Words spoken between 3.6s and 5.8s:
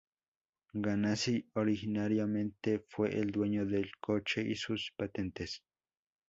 del coche y sus patentes.